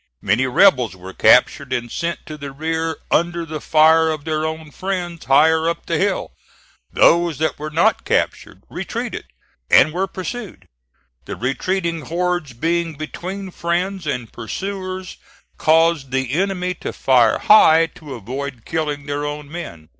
[0.23, 4.71] Many rebels were captured and sent to the rear under the fire of their own
[4.71, 6.31] friends higher up the hill.
[6.91, 9.25] Those that were not captured retreated,
[9.69, 10.67] and were pursued.
[11.25, 15.17] The retreating hordes being between friends and pursuers
[15.59, 19.89] caused the enemy to fire high to avoid killing their own men.